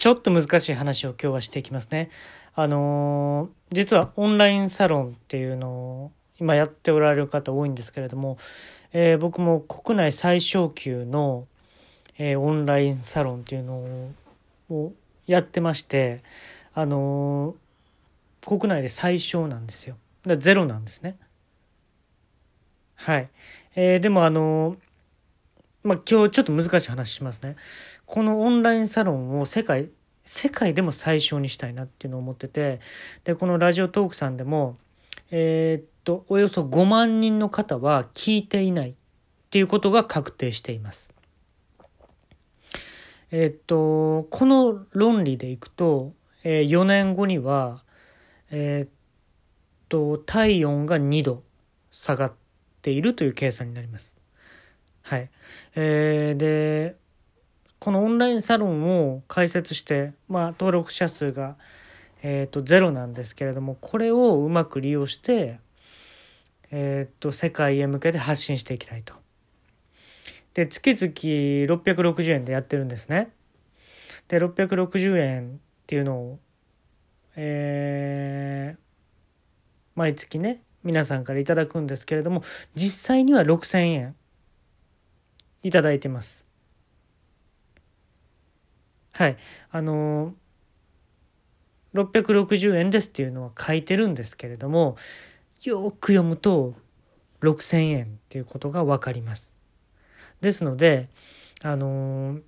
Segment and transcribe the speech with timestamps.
[0.00, 2.08] ちょっと難しい話を今日はしていきますね。
[2.54, 8.38] あのー、実はオンラインサロンっていうのを今やっておられる方多いんですけれども、
[8.94, 11.46] えー、僕も国内最小級の、
[12.16, 14.10] えー、オンラインサロンっていうの
[14.70, 14.92] を
[15.26, 16.22] やってまして、
[16.72, 17.54] あの
[18.40, 19.98] 国内で最小なんですよ。
[20.26, 21.18] だゼロなんですね。
[22.94, 23.28] はい。
[23.76, 24.78] えー、でもあの
[25.82, 27.56] まあ、今日ちょっと難しい話しますね。
[28.04, 29.90] このオンラインサロンを世界、
[30.24, 32.80] 世界でも最小にしたいなっていうのを思ってて、
[33.24, 34.76] で、このラジオトークさんでも、
[35.30, 38.94] えー、っと、およそ5万人の方は聞いていないっ
[39.50, 41.14] ていうことが確定しています。
[43.30, 46.12] えー、っと、この論理でいくと、
[46.44, 47.84] えー、4年後には、
[48.50, 48.90] えー、っ
[49.88, 51.42] と、体温が2度
[51.90, 52.32] 下がっ
[52.82, 54.19] ているという計算になります。
[55.02, 55.30] はい。
[55.74, 56.96] えー、で、
[57.80, 61.56] このオンラインサロンを開設して、まあ、登録者数が、
[62.22, 65.58] えーと、ゼロなんですけれどもこれをうまく利用して、
[66.70, 69.14] えーと、世界へ向けて発信していきたいと。
[70.52, 73.30] で月々660円でやってるんですね。
[74.28, 76.38] で660円っていうのを、
[77.36, 78.80] えー、
[79.94, 82.42] 毎月ね皆さんからいただくんですけれども
[82.74, 84.16] 実際には6,000円
[85.62, 86.44] いただいてます。
[89.12, 89.36] はい。
[89.70, 94.96] あのー、660円ですっていうのは書いてるんですけれども、
[95.62, 96.74] よく読むと
[97.42, 99.54] 6000円っていうことが分かります。
[100.40, 101.08] ですので、
[101.62, 102.42] あのー、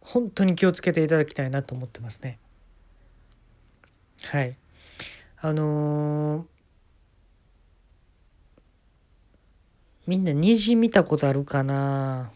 [0.00, 2.38] 本当に気をつけていただきたいなと思ってますね。
[4.24, 4.56] はい。
[5.40, 6.51] あのー、
[10.12, 12.30] みんな虹見たことあるかな？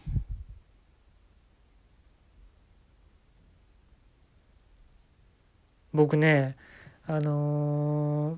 [5.93, 6.57] 僕ね
[7.05, 8.37] あの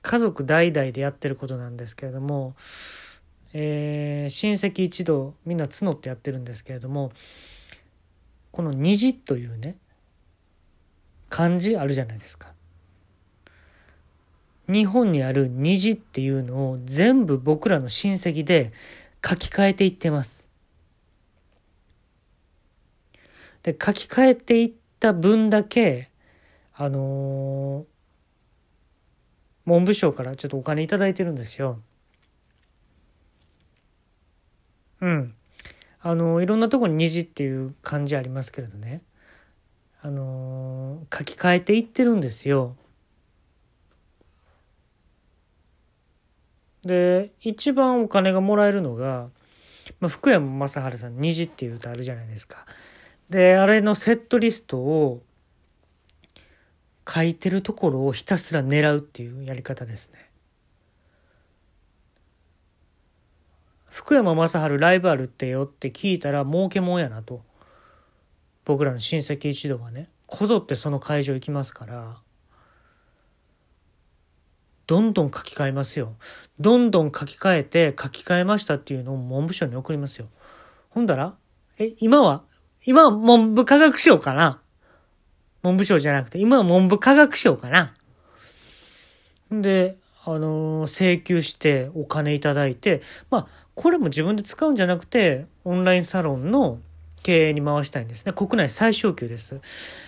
[0.00, 2.54] 家族代々でやってることなんですけれども、
[3.52, 7.10] えー、親戚一同みんな募ってやってるんですけれども
[8.52, 9.76] この「虹」というね
[11.30, 12.54] 漢字あるじゃないですか。
[14.68, 18.72] 日本にある虹っていうのを全部僕らの親戚で
[19.24, 20.48] 書き換えていってます。
[23.62, 26.10] で書き換えていった分だけ
[26.72, 27.84] あのー、
[29.64, 31.80] 文部省からちょっとお金頂いてるんですよ。
[35.00, 35.34] うん。
[36.00, 39.02] あのー、いろんなとこに虹っていう漢字ありますけれどね。
[40.02, 42.76] あのー、書き換えていってるんですよ。
[46.86, 49.28] で一番お金がもらえるのが、
[50.00, 52.64] まあ、福山雅治さん「虹」っていう歌あるじゃないですか。
[53.28, 55.22] であれのセットリストを
[57.08, 60.30] 書いてるところをひたすら狙うっていうやり方ですね。
[63.88, 67.42] 福山雅治ライブあるってよって聞いたら儲けもんやなと
[68.64, 72.16] 僕らの親戚一同はねこぞってその会場行きますから
[74.86, 76.14] どんどん書き換えますよ。
[76.60, 80.28] どんどん書き換えて書き換えましたっていうのを文部省に送りますよ。
[80.90, 81.34] ほんだら、
[81.78, 82.42] え、今は、
[82.84, 84.60] 今は文部科学省かな？
[85.62, 87.94] 文部省じゃなくて、今は文部科学省かな？
[89.50, 96.78] で、あのー、請求してお金いただいて、まあ、これも自分で使うんじゃなくて、オンラインサロンの
[97.22, 98.32] 経営に回したいんですね。
[98.32, 99.60] 国内最小級です。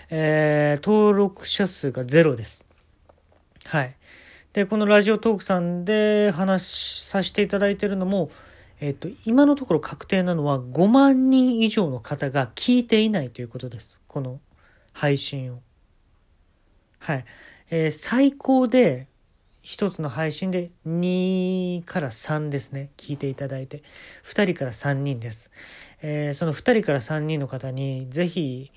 [0.08, 2.68] えー、登録者数がゼロです。
[3.66, 3.96] はい。
[4.58, 8.28] でこのラジオトークさんで話させていただいてるのも、
[8.80, 14.40] えっと、今のところ確定なのは5万人以上の方が聞いていないということですこの
[14.92, 15.60] 配信を。
[16.98, 17.24] はい。
[17.70, 19.06] えー、最高で
[19.62, 23.84] 1つの配信で2から3ですね聞いていただいて
[24.24, 25.52] 2人から3人です。
[26.02, 28.72] えー、その2人から3人の方にぜひ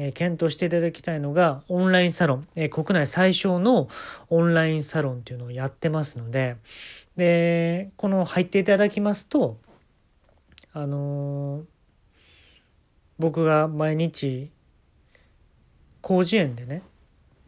[0.00, 3.88] え検討していただきたいのがオンラインサロン、え国内最小の
[4.30, 6.56] オンラインサロンっていうのをやってますので
[7.16, 9.58] でこの入っていただきますと
[10.72, 11.64] あのー、
[13.18, 14.52] 僕が毎日
[16.06, 16.82] 広辞苑でね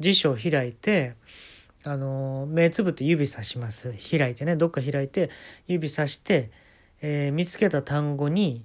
[0.00, 1.14] 辞書を開いて
[1.84, 3.94] あの目つぶって指さします。
[4.10, 5.30] 開いてねどっか開いて
[5.68, 6.50] 指さして、
[7.00, 8.64] えー、見つけた単語に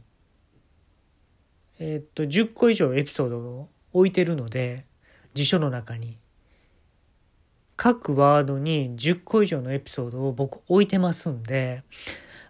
[1.77, 4.85] えー、っと10個以上エピソードを置いてるので
[5.33, 6.17] 辞書の中に。
[7.77, 11.83] 各ワードに10個以上のエピソードを僕置いてますんで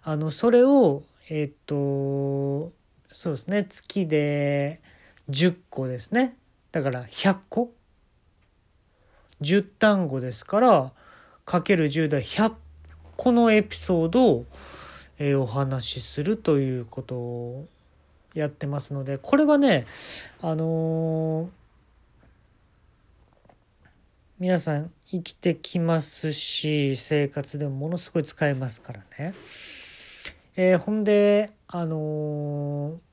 [0.04, 2.72] あのそれをえっ、と
[3.10, 4.80] そうですね月で
[5.30, 6.36] 10個ですね。
[6.70, 7.72] だから100個。
[9.42, 10.92] 10単語ですから
[11.44, 12.52] かける10で100
[13.16, 14.46] 個のエピソードを、
[15.18, 17.68] え、お話しするということを
[18.38, 19.86] やってますのでこれはね
[20.42, 21.48] あのー、
[24.38, 29.34] 皆さん生きてきますし生活でもものすごい使えますからね。
[30.56, 33.06] えー、ほんであのー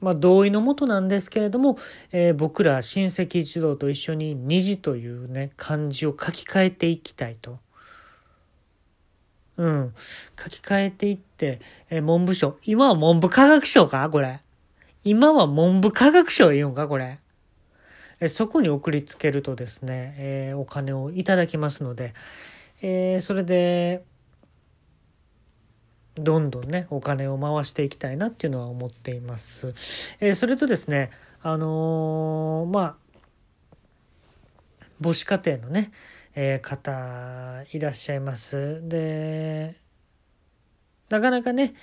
[0.00, 1.76] まあ、同意のもとなんですけれども、
[2.10, 7.58] えー、僕ら親戚一同と一緒に虹というね漢字を書き換えていきたいと。
[9.60, 9.94] うん。
[10.42, 11.60] 書き換えていって、
[11.90, 12.56] え、文部省。
[12.64, 14.08] 今は文部科学省か？
[14.08, 14.40] これ。
[15.04, 16.88] 今は文部科学省言うんか？
[16.88, 17.18] これ。
[18.20, 22.14] え、そこに送りつけるとですね、えー、お金をいただきますので、
[22.80, 24.04] えー、それで、
[26.16, 29.74] どんどんねお金を回していきたいなっていうのは思っています。
[30.20, 31.10] えー、それとですね
[31.42, 32.94] あの、まあ
[35.02, 35.92] 母子家庭のね、
[36.34, 38.86] えー、方いらっしゃいます。
[38.88, 39.76] で
[41.08, 41.74] なかなかね、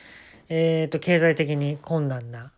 [0.49, 2.51] えーと、経済的に困難な、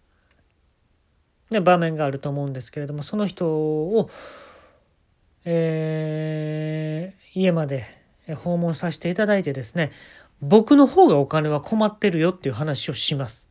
[1.50, 4.10] ね、場面があると思うんですけれどもその人を、
[5.46, 7.86] えー、家まで
[8.36, 9.92] 訪問させていただいてですね
[10.42, 13.50] 僕の方がお金は困ってるよっていう話をします。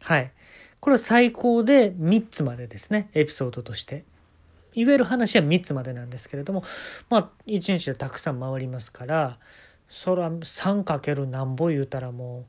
[0.00, 0.32] はい。
[0.80, 4.04] これは最高で3つまでですね、エピソードとして。
[4.76, 6.62] 言える話は3つまでなんですけれども、
[7.08, 9.38] まあ、1日でたくさん回りますから、
[9.88, 12.44] そら 3× なんぼ言うたらもう、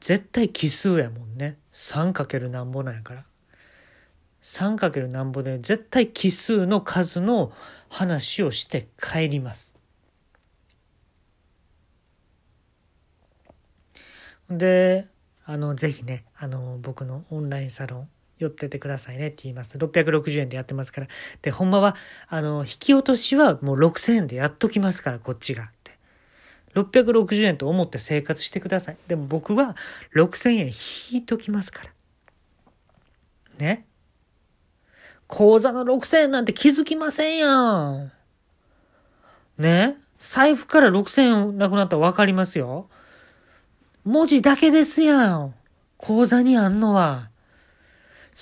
[0.00, 1.58] 絶対奇数やもんね。
[1.72, 3.24] 3× なんぼなんやから。
[4.42, 7.52] 3× なんぼで絶対奇数の数の
[7.90, 9.76] 話をして帰ります。
[14.50, 15.06] で
[15.44, 18.08] あのぜひねあの僕のオンラインサロン
[18.40, 19.78] 寄っててくださいねって言います。
[19.78, 21.08] 660円でやってますから。
[21.42, 21.94] で、ほんまは、
[22.26, 25.64] あの、引き落としはもう6000円でやっときますから、こっちが。
[25.64, 25.98] って。
[26.74, 28.96] 660円と思って生活してください。
[29.08, 29.76] でも僕は
[30.14, 31.90] 6000円引いときますから。
[33.58, 33.86] ね。
[35.26, 38.12] 口座の6000円なんて気づきませんやん。
[39.58, 39.96] ね。
[40.18, 42.88] 財布から6000円なくなったら分かりますよ。
[44.04, 45.54] 文字だけですやん。
[45.98, 47.29] 口座にあんのは。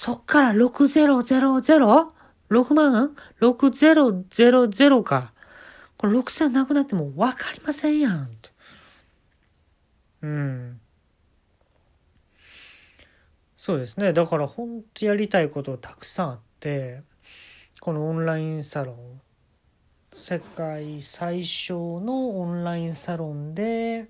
[0.00, 5.32] そっから 6000?6 万 ?6000 か。
[5.96, 8.30] これ6000なくなっても分かりませんやん。
[10.22, 10.80] うん。
[13.56, 14.12] そうですね。
[14.12, 17.02] だから本当やりたいことたくさんあって、
[17.80, 19.20] このオンラインサロン、
[20.14, 24.06] 世界最小のオンラインサロンで、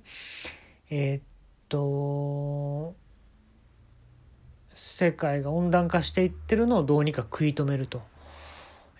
[0.91, 1.23] えー、っ
[1.71, 2.95] と
[4.79, 8.01] 世界が温暖化していってるのをどうにか食い止めると、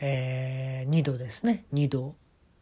[0.01, 1.65] えー、2度ですね。
[1.73, 2.17] 2度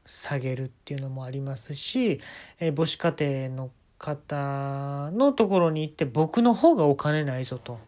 [0.04, 2.20] 下げるっていうのもありますし、
[2.60, 7.80] えー、母子家庭の方のところに行って僕の方がお金ないぞと。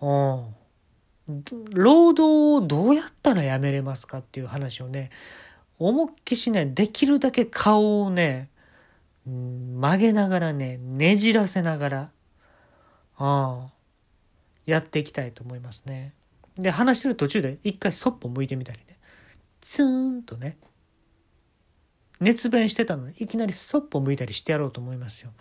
[0.00, 1.44] うん。
[1.72, 5.10] 労働をどうやったらやめれますかっていう話をね
[5.78, 8.48] 思いっきしねできるだけ顔をね
[9.24, 12.10] 曲げながらね、ねじらせながら、
[13.18, 13.68] あ
[14.66, 16.14] やっていきたいと思いますね。
[16.56, 18.98] で、話してる途中で一回そっぽ向いてみたりね、
[19.60, 20.58] ツーンとね、
[22.20, 25.32] 熱弁してたのにいきなりそっぽ向いたりしてやろうと思いますよ。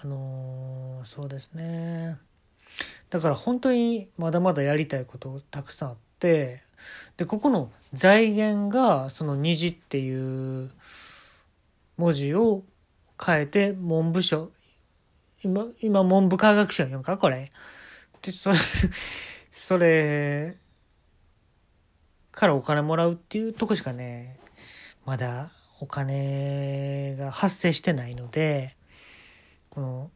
[0.00, 2.18] あのー、そうですね。
[3.10, 6.62] だから本当にまだまだやりたいことたくさんあって、
[7.16, 10.70] で、ここの財源がその虹っていう
[11.96, 12.64] 文字を
[13.24, 14.50] 変えて文部省
[15.42, 17.16] 今今文部科学省やんか？
[17.18, 17.50] これ。
[18.22, 18.56] でそれ
[19.52, 20.56] それ
[22.32, 24.38] からお金もらうっていうとこしかね
[25.04, 28.76] まだお金が発生してないので
[29.70, 30.10] この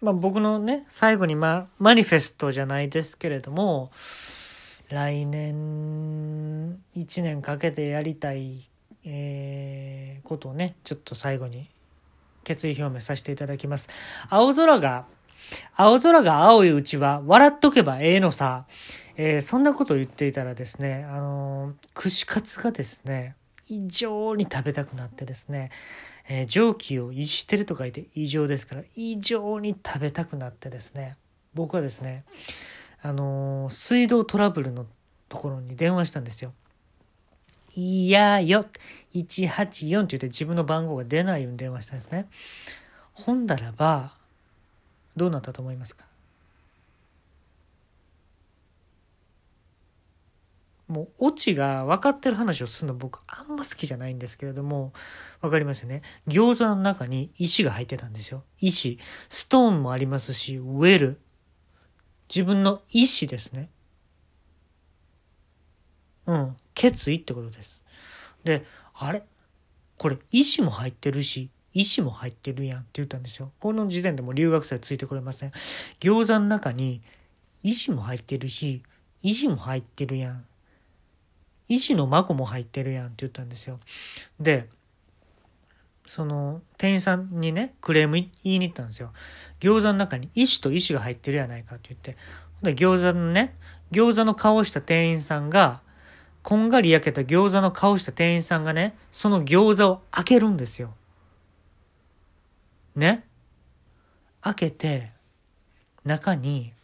[0.00, 3.90] まあ僕のね最後にまマニフェストじゃないですけれども
[4.88, 8.60] 来年1年かけてやりたい
[9.06, 11.68] えー、ことをねちょっと最後に
[12.44, 13.88] 決意表明させていただきます。
[14.30, 15.06] 青空が
[15.76, 18.66] 青空が青いうちは笑っとけばええのさ、
[19.16, 23.36] えー、そんなことを言っていたらですね、あのー、串カツがですね
[23.68, 25.70] 異常に食べたくなってですね、
[26.28, 31.16] えー、蒸気を逸してると書いて異常ですから異常に食べたくなってですね
[31.54, 32.24] 僕はですね
[33.02, 34.86] あの水道トラブルの
[35.28, 36.52] ところに電話したんですよ。
[37.76, 38.64] いやよ、
[39.12, 42.28] 184って言って自分の番号が出ないように電話したんですね。
[43.12, 44.14] ほんだらば、
[45.16, 46.06] どうなったと思いますか？
[50.86, 54.92] もうオチが分かってる話をするの僕あんま好きじゃないんですけれども
[55.40, 56.02] 分かりますよね。
[56.28, 58.44] 餃子の中に石が入ってたんですよ。
[58.60, 58.98] 石。
[59.30, 61.20] ストーンもありますしウェル。
[62.28, 63.70] 自分の意思ですね。
[66.26, 66.56] うん。
[66.74, 67.84] 決意ってことです
[68.44, 68.64] で
[68.94, 69.22] あれ？
[69.98, 75.52] これ意思も入ってるし意思も入ってるやんって言ったんですよこの時点でも留学生ついてくれません
[76.00, 77.00] 餃子の中に
[77.62, 78.82] 意思も入ってるし
[79.22, 80.44] 意思も入ってるやん
[81.66, 83.80] 石の孫も入ってるやんって言ったんですよ。
[84.38, 84.68] で、
[86.06, 89.12] その店員さんにね、クレーム言いに行ったんですよ。
[89.60, 92.18] 餃子の中に石と石が入ってるやないかって言って。
[92.62, 93.56] で、餃子のね、
[93.92, 95.80] 餃子の顔をした店員さんが、
[96.44, 100.94] こんがり焼けた餃子の顔した店員さんがね、その餃子を開けるんですよ。
[102.94, 103.24] ね？
[104.42, 105.10] 開けて、
[106.04, 106.74] 中に、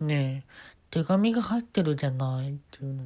[0.00, 0.50] ねえ、
[0.90, 3.04] 手紙が入ってるじゃないっていうの。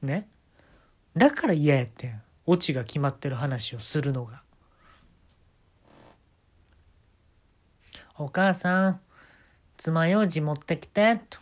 [0.00, 0.26] ね？
[1.14, 2.22] だから嫌やってん。
[2.46, 4.40] オチが決まってる話をするのが
[8.16, 9.00] 「お母さん。
[9.76, 11.38] 爪楊枝持ってきて」と。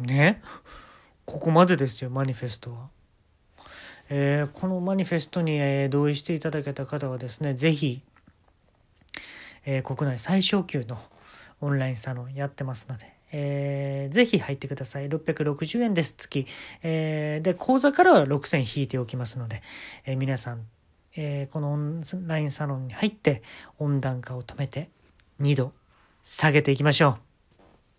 [0.00, 0.40] ね？
[1.24, 2.88] ここまでですよマニフェストは。
[4.10, 8.00] えー、このマニフェストに、えー、同意していただけた方はですね是非、
[9.66, 10.98] えー、国内最小級の
[11.60, 15.08] オンラインサロンやってますので、えー、ぜひ入ってください。
[15.08, 16.46] 660円です、月。
[16.82, 19.62] えー、で、口座からは6000引いておきますので、
[20.06, 20.66] えー、皆さん、
[21.20, 23.42] えー、このオンラインサロンに入って
[23.80, 24.88] 温暖化を止めて
[25.40, 25.72] 2度
[26.22, 27.27] 下げていきましょう。